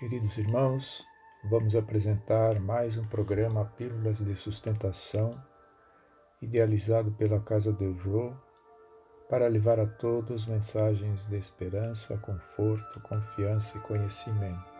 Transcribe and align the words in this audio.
Queridos 0.00 0.38
irmãos, 0.38 1.06
vamos 1.44 1.76
apresentar 1.76 2.58
mais 2.58 2.96
um 2.96 3.06
programa 3.06 3.66
Pílulas 3.76 4.24
de 4.24 4.34
Sustentação, 4.34 5.38
idealizado 6.40 7.12
pela 7.12 7.38
Casa 7.38 7.70
del 7.70 7.94
Jô, 7.98 8.32
para 9.28 9.46
levar 9.46 9.78
a 9.78 9.86
todos 9.86 10.46
mensagens 10.46 11.26
de 11.26 11.36
esperança, 11.36 12.16
conforto, 12.16 12.98
confiança 13.00 13.76
e 13.76 13.80
conhecimento. 13.82 14.72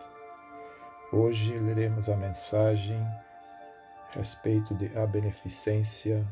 Hoje 1.13 1.55
leremos 1.55 2.09
a 2.09 2.17
mensagem 2.17 2.97
a 2.97 4.13
respeito 4.15 4.73
de 4.73 4.87
a 4.97 5.05
beneficência 5.05 6.27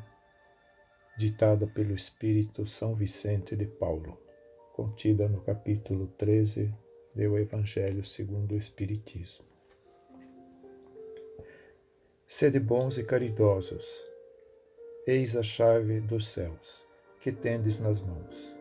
ditada 1.15 1.67
pelo 1.67 1.93
Espírito 1.93 2.65
São 2.65 2.95
Vicente 2.95 3.55
de 3.55 3.67
Paulo, 3.67 4.19
contida 4.73 5.29
no 5.29 5.41
capítulo 5.41 6.07
13 6.17 6.88
do 7.27 7.37
Evangelho 7.37 8.05
segundo 8.05 8.53
o 8.53 8.57
Espiritismo. 8.57 9.43
Sede 12.25 12.59
bons 12.59 12.97
e 12.97 13.03
caridosos, 13.03 13.85
eis 15.05 15.35
a 15.35 15.43
chave 15.43 15.99
dos 15.99 16.29
céus, 16.29 16.85
que 17.19 17.31
tendes 17.31 17.77
nas 17.77 17.99
mãos. 17.99 18.55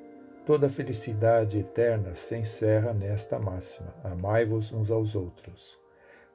Toda 0.44 0.66
a 0.66 0.70
felicidade 0.70 1.58
eterna 1.58 2.16
se 2.16 2.36
encerra 2.36 2.92
nesta 2.92 3.38
máxima: 3.38 3.94
amai-vos 4.02 4.72
uns 4.72 4.90
aos 4.90 5.14
outros. 5.14 5.78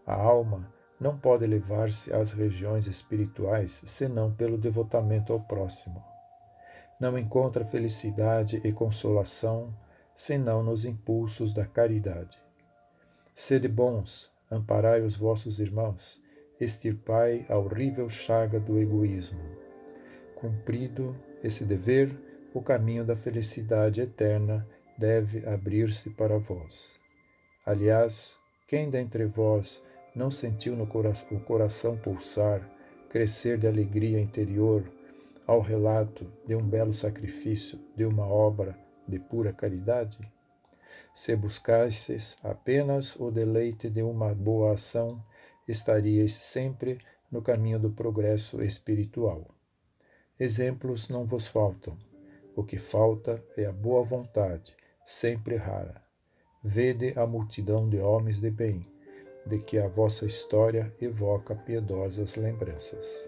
A 0.05 0.13
alma 0.13 0.71
não 0.99 1.17
pode 1.17 1.43
elevar-se 1.43 2.13
às 2.13 2.31
regiões 2.31 2.87
espirituais 2.87 3.81
senão 3.85 4.31
pelo 4.31 4.57
devotamento 4.57 5.33
ao 5.33 5.41
próximo. 5.41 6.01
Não 6.99 7.17
encontra 7.17 7.65
felicidade 7.65 8.61
e 8.63 8.71
consolação 8.71 9.73
senão 10.15 10.63
nos 10.63 10.85
impulsos 10.85 11.53
da 11.53 11.65
caridade. 11.65 12.37
Sede 13.33 13.67
bons, 13.67 14.31
amparai 14.49 15.01
os 15.01 15.15
vossos 15.15 15.59
irmãos, 15.59 16.21
extirpai 16.59 17.45
a 17.49 17.57
horrível 17.57 18.07
chaga 18.09 18.59
do 18.59 18.79
egoísmo. 18.79 19.41
Cumprido 20.35 21.15
esse 21.43 21.65
dever, 21.65 22.15
o 22.53 22.61
caminho 22.61 23.03
da 23.03 23.15
felicidade 23.15 24.01
eterna 24.01 24.67
deve 24.97 25.45
abrir-se 25.47 26.11
para 26.11 26.37
vós. 26.37 26.91
Aliás, 27.65 28.35
quem 28.67 28.89
dentre 28.89 29.25
vós 29.25 29.81
não 30.15 30.29
sentiu 30.29 30.75
no 30.75 30.83
o 30.83 31.39
coração 31.39 31.97
pulsar, 31.97 32.69
crescer 33.09 33.57
de 33.57 33.67
alegria 33.67 34.19
interior, 34.19 34.83
ao 35.45 35.59
relato 35.59 36.31
de 36.45 36.55
um 36.55 36.61
belo 36.61 36.93
sacrifício, 36.93 37.79
de 37.95 38.05
uma 38.05 38.25
obra 38.25 38.77
de 39.07 39.19
pura 39.19 39.53
caridade? 39.53 40.17
Se 41.13 41.35
buscasseis 41.35 42.37
apenas 42.43 43.15
o 43.15 43.29
deleite 43.29 43.89
de 43.89 44.01
uma 44.01 44.33
boa 44.33 44.73
ação, 44.73 45.23
estaríeis 45.67 46.33
sempre 46.33 46.99
no 47.31 47.41
caminho 47.41 47.79
do 47.79 47.89
progresso 47.89 48.61
espiritual. 48.61 49.47
Exemplos 50.39 51.09
não 51.09 51.25
vos 51.25 51.47
faltam. 51.47 51.97
O 52.55 52.63
que 52.63 52.77
falta 52.77 53.43
é 53.57 53.65
a 53.65 53.71
boa 53.71 54.03
vontade, 54.03 54.75
sempre 55.05 55.55
rara. 55.55 56.01
Vede 56.63 57.13
a 57.17 57.25
multidão 57.25 57.89
de 57.89 57.99
homens 57.99 58.39
de 58.39 58.49
bem, 58.49 58.85
de 59.45 59.59
que 59.59 59.77
a 59.77 59.87
vossa 59.87 60.25
história 60.25 60.93
evoca 61.01 61.55
piedosas 61.55 62.35
lembranças. 62.35 63.27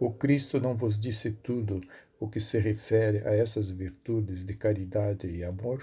O 0.00 0.12
Cristo 0.12 0.60
não 0.60 0.76
vos 0.76 0.98
disse 0.98 1.30
tudo 1.30 1.80
o 2.20 2.28
que 2.28 2.40
se 2.40 2.58
refere 2.58 3.26
a 3.26 3.34
essas 3.34 3.70
virtudes 3.70 4.44
de 4.44 4.54
caridade 4.54 5.28
e 5.28 5.44
amor? 5.44 5.82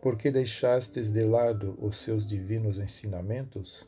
Por 0.00 0.16
que 0.16 0.30
deixastes 0.30 1.10
de 1.10 1.24
lado 1.24 1.76
os 1.80 1.98
seus 1.98 2.26
divinos 2.26 2.78
ensinamentos? 2.78 3.86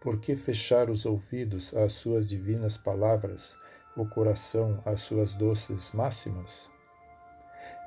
Por 0.00 0.20
que 0.20 0.34
fechar 0.34 0.88
os 0.88 1.04
ouvidos 1.04 1.74
às 1.76 1.92
suas 1.92 2.28
divinas 2.28 2.78
palavras, 2.78 3.56
o 3.96 4.06
coração 4.06 4.80
às 4.84 5.00
suas 5.00 5.34
doces 5.34 5.92
máximas? 5.92 6.70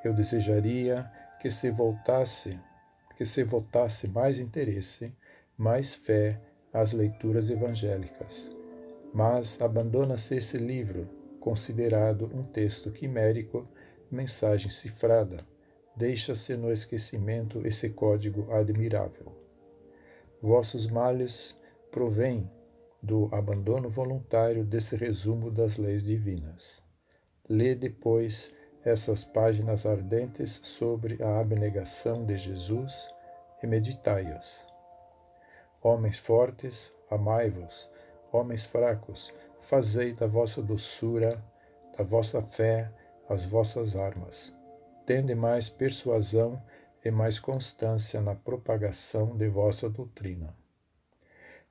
Eu 0.03 0.13
desejaria 0.13 1.09
que 1.41 1.49
se 1.49 1.71
voltasse, 1.71 2.59
que 3.17 3.25
se 3.25 3.43
voltasse 3.43 4.07
mais 4.07 4.37
interesse, 4.37 5.13
mais 5.57 5.95
fé 5.95 6.39
às 6.71 6.93
leituras 6.93 7.49
evangélicas. 7.49 8.51
Mas 9.13 9.61
abandona-se 9.61 10.35
esse 10.35 10.57
livro 10.57 11.22
considerado 11.43 12.31
um 12.33 12.41
texto 12.41 12.89
quimérico, 12.89 13.67
mensagem 14.09 14.69
cifrada. 14.69 15.45
Deixa-se 15.93 16.55
no 16.55 16.71
esquecimento 16.71 17.67
esse 17.67 17.89
código 17.89 18.49
admirável. 18.49 19.35
Vossos 20.41 20.87
males 20.87 21.53
provêm 21.91 22.49
do 23.01 23.27
abandono 23.35 23.89
voluntário 23.89 24.63
desse 24.63 24.95
resumo 24.95 25.51
das 25.51 25.77
leis 25.77 26.05
divinas. 26.05 26.81
Lê 27.49 27.75
depois 27.75 28.55
essas 28.81 29.25
páginas 29.25 29.85
ardentes 29.85 30.61
sobre 30.63 31.21
a 31.21 31.41
abnegação 31.41 32.25
de 32.25 32.37
Jesus 32.37 33.09
e 33.61 33.67
meditai-as. 33.67 34.65
Homens 35.81 36.19
fortes, 36.19 36.93
amai-vos, 37.11 37.89
homens 38.31 38.65
fracos, 38.65 39.33
fazei 39.63 40.13
da 40.13 40.27
vossa 40.27 40.61
doçura, 40.61 41.43
da 41.97 42.03
vossa 42.03 42.41
fé, 42.41 42.91
as 43.29 43.45
vossas 43.45 43.95
armas. 43.95 44.53
Tende 45.05 45.33
mais 45.33 45.69
persuasão 45.69 46.61
e 47.03 47.09
mais 47.09 47.39
constância 47.39 48.21
na 48.21 48.35
propagação 48.35 49.35
de 49.35 49.47
vossa 49.47 49.89
doutrina. 49.89 50.53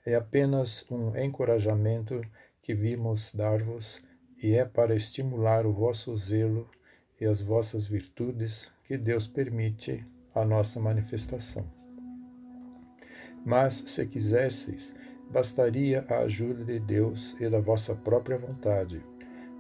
É 0.05 0.15
apenas 0.15 0.85
um 0.91 1.17
encorajamento 1.17 2.21
que 2.61 2.75
vimos 2.75 3.33
dar-vos 3.35 4.03
e 4.43 4.55
é 4.55 4.65
para 4.65 4.97
estimular 4.97 5.67
o 5.67 5.73
vosso 5.73 6.17
zelo 6.17 6.69
e 7.21 7.27
as 7.27 7.41
vossas 7.41 7.87
virtudes 7.87 8.73
que 8.85 8.97
Deus 8.97 9.27
permite 9.27 10.05
a 10.35 10.45
nossa 10.45 10.81
manifestação. 10.81 11.71
Mas, 13.45 13.75
se 13.75 14.07
quisesseis, 14.07 14.95
bastaria 15.33 16.05
a 16.09 16.19
ajuda 16.19 16.65
de 16.65 16.79
Deus 16.79 17.35
e 17.41 17.49
da 17.49 17.59
vossa 17.59 17.95
própria 17.95 18.37
vontade, 18.37 19.03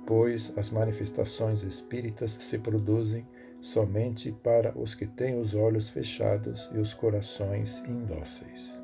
pois 0.06 0.52
as 0.56 0.70
manifestações 0.70 1.62
espíritas 1.62 2.32
se 2.32 2.58
produzem 2.58 3.26
somente 3.60 4.30
para 4.30 4.76
os 4.76 4.94
que 4.94 5.06
têm 5.06 5.38
os 5.38 5.54
olhos 5.54 5.88
fechados 5.88 6.70
e 6.74 6.78
os 6.78 6.92
corações 6.92 7.82
indóceis. 7.88 8.80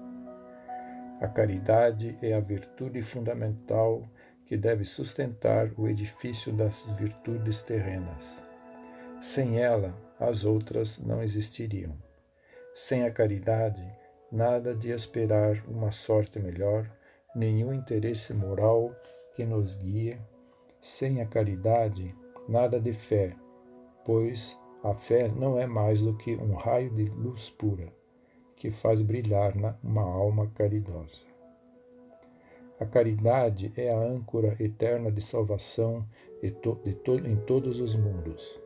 A 1.21 1.27
caridade 1.27 2.17
é 2.23 2.33
a 2.33 2.41
virtude 2.41 3.03
fundamental 3.03 4.09
que 4.47 4.57
deve 4.57 4.85
sustentar 4.85 5.71
o 5.77 5.89
edifício 5.89 6.53
das 6.53 6.85
virtudes 6.93 7.61
terrenas. 7.61 8.41
Sem 9.21 9.61
ela, 9.61 9.93
as 10.19 10.45
outras 10.45 10.99
não 10.99 11.23
existiriam. 11.23 11.95
Sem 12.73 13.03
a 13.03 13.11
caridade, 13.11 13.85
nada 14.31 14.75
de 14.75 14.91
esperar 14.91 15.65
uma 15.67 15.91
sorte 15.91 16.39
melhor, 16.39 16.91
nenhum 17.35 17.73
interesse 17.73 18.35
moral 18.35 18.95
que 19.35 19.45
nos 19.45 19.77
guie, 19.77 20.19
sem 20.81 21.21
a 21.21 21.27
caridade, 21.27 22.15
nada 22.49 22.79
de 22.79 22.93
fé, 22.93 23.35
pois 24.05 24.57
a 24.85 24.95
fé 24.95 25.29
não 25.29 25.59
é 25.59 25.67
mais 25.67 26.03
do 26.03 26.15
que 26.15 26.37
um 26.37 26.55
raio 26.55 26.91
de 26.91 27.05
luz 27.05 27.49
pura 27.51 27.93
que 28.55 28.71
faz 28.71 29.01
brilhar 29.01 29.55
uma 29.83 30.03
alma 30.03 30.49
caridosa. 30.49 31.27
A 32.81 32.85
caridade 32.85 33.73
é 33.77 33.93
a 33.93 33.99
âncora 33.99 34.57
eterna 34.61 35.11
de 35.11 35.21
salvação 35.21 36.05
em 36.43 37.37
todos 37.37 37.81
os 37.81 37.95
mundos. 37.95 38.61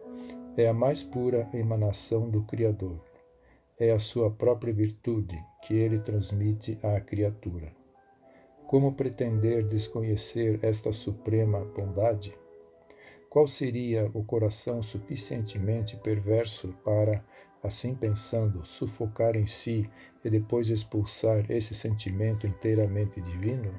É 0.57 0.67
a 0.69 0.75
mais 0.75 1.03
pura 1.03 1.49
emanação 1.55 2.29
do 2.29 2.43
Criador 2.43 3.12
é 3.83 3.91
a 3.91 3.99
sua 3.99 4.31
própria 4.31 4.73
virtude 4.73 5.37
que 5.61 5.75
ele 5.75 5.99
transmite 5.99 6.79
à 6.85 7.01
criatura. 7.01 7.73
Como 8.65 8.95
pretender 8.95 9.65
desconhecer 9.65 10.61
esta 10.63 10.93
suprema 10.93 11.65
bondade? 11.65 12.33
Qual 13.29 13.49
seria 13.49 14.09
o 14.15 14.23
coração 14.23 14.85
suficientemente 14.85 15.97
perverso 15.97 16.73
para, 16.85 17.25
assim 17.61 17.93
pensando, 17.93 18.65
sufocar 18.65 19.35
em 19.35 19.49
si 19.49 19.91
e 20.25 20.31
depois 20.31 20.71
expulsar 20.71 21.51
esse 21.51 21.75
sentimento 21.75 22.47
inteiramente 22.47 23.21
divino? 23.21 23.75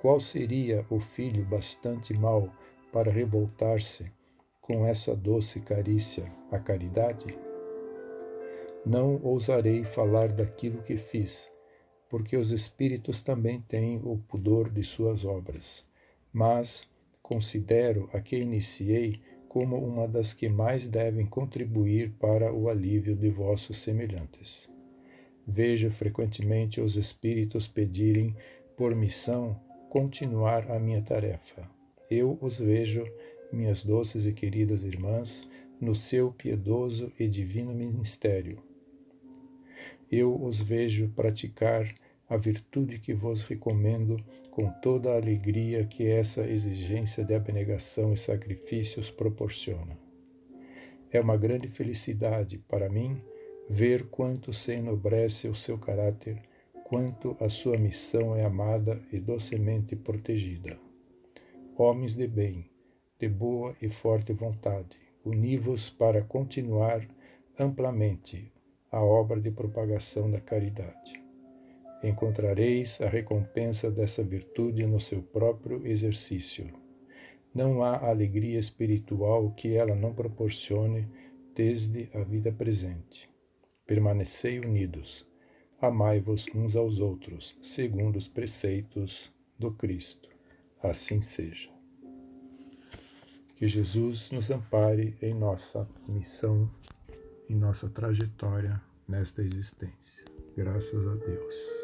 Qual 0.00 0.20
seria 0.20 0.86
o 0.88 1.00
filho 1.00 1.44
bastante 1.44 2.14
mau 2.14 2.48
para 2.92 3.10
revoltar-se 3.10 4.06
com 4.60 4.86
essa 4.86 5.16
doce 5.16 5.58
carícia, 5.58 6.24
a 6.52 6.58
caridade? 6.60 7.51
Não 8.84 9.20
ousarei 9.22 9.84
falar 9.84 10.32
daquilo 10.32 10.82
que 10.82 10.96
fiz, 10.96 11.48
porque 12.08 12.36
os 12.36 12.50
espíritos 12.50 13.22
também 13.22 13.60
têm 13.60 14.00
o 14.02 14.18
pudor 14.28 14.68
de 14.68 14.82
suas 14.82 15.24
obras. 15.24 15.84
Mas 16.32 16.86
considero 17.22 18.10
a 18.12 18.20
que 18.20 18.36
iniciei 18.36 19.20
como 19.48 19.76
uma 19.76 20.08
das 20.08 20.32
que 20.32 20.48
mais 20.48 20.88
devem 20.88 21.26
contribuir 21.26 22.10
para 22.18 22.52
o 22.52 22.68
alívio 22.68 23.14
de 23.14 23.30
vossos 23.30 23.76
semelhantes. 23.76 24.68
Vejo 25.46 25.90
frequentemente 25.90 26.80
os 26.80 26.96
espíritos 26.96 27.68
pedirem 27.68 28.34
por 28.76 28.96
missão 28.96 29.60
continuar 29.88 30.70
a 30.70 30.78
minha 30.80 31.02
tarefa. 31.02 31.68
Eu 32.10 32.36
os 32.40 32.58
vejo, 32.58 33.04
minhas 33.52 33.84
doces 33.84 34.26
e 34.26 34.32
queridas 34.32 34.82
irmãs, 34.82 35.46
no 35.80 35.94
seu 35.94 36.32
piedoso 36.32 37.12
e 37.18 37.28
divino 37.28 37.72
ministério. 37.74 38.71
Eu 40.10 40.42
os 40.42 40.60
vejo 40.60 41.08
praticar 41.08 41.92
a 42.28 42.36
virtude 42.36 42.98
que 42.98 43.12
vos 43.12 43.42
recomendo 43.42 44.16
com 44.50 44.70
toda 44.80 45.12
a 45.12 45.16
alegria 45.16 45.84
que 45.84 46.06
essa 46.06 46.46
exigência 46.46 47.24
de 47.24 47.34
abnegação 47.34 48.12
e 48.12 48.16
sacrifícios 48.16 49.10
proporciona. 49.10 49.98
É 51.10 51.20
uma 51.20 51.36
grande 51.36 51.68
felicidade 51.68 52.58
para 52.58 52.88
mim 52.88 53.20
ver 53.68 54.04
quanto 54.08 54.52
se 54.52 54.72
enobrece 54.72 55.48
o 55.48 55.54
seu 55.54 55.78
caráter, 55.78 56.42
quanto 56.84 57.36
a 57.40 57.48
sua 57.48 57.76
missão 57.76 58.36
é 58.36 58.44
amada 58.44 59.00
e 59.12 59.18
docemente 59.18 59.94
protegida. 59.94 60.78
Homens 61.76 62.14
de 62.14 62.26
bem, 62.26 62.70
de 63.18 63.28
boa 63.28 63.74
e 63.80 63.88
forte 63.88 64.32
vontade, 64.32 64.98
uni-vos 65.24 65.88
para 65.88 66.22
continuar 66.22 67.06
amplamente 67.58 68.52
a 68.92 69.02
obra 69.02 69.40
de 69.40 69.50
propagação 69.50 70.30
da 70.30 70.40
caridade 70.40 71.22
encontrareis 72.02 73.00
a 73.00 73.08
recompensa 73.08 73.90
dessa 73.90 74.22
virtude 74.22 74.84
no 74.86 75.00
seu 75.00 75.22
próprio 75.22 75.86
exercício. 75.86 76.68
Não 77.54 77.82
há 77.82 78.08
alegria 78.08 78.58
espiritual 78.58 79.50
que 79.52 79.76
ela 79.76 79.94
não 79.94 80.12
proporcione 80.12 81.08
desde 81.54 82.08
a 82.14 82.24
vida 82.24 82.50
presente. 82.50 83.28
Permanecei 83.86 84.58
unidos, 84.58 85.26
amai-vos 85.80 86.46
uns 86.54 86.74
aos 86.74 86.98
outros, 86.98 87.56
segundo 87.62 88.16
os 88.16 88.26
preceitos 88.26 89.30
do 89.58 89.70
Cristo. 89.70 90.28
Assim 90.82 91.20
seja. 91.20 91.70
Que 93.54 93.68
Jesus 93.68 94.30
nos 94.32 94.50
ampare 94.50 95.16
em 95.22 95.34
nossa 95.34 95.88
missão, 96.08 96.68
em 97.52 97.56
nossa 97.56 97.88
trajetória 97.88 98.80
nesta 99.06 99.42
existência. 99.42 100.24
Graças 100.56 101.06
a 101.06 101.14
Deus. 101.16 101.81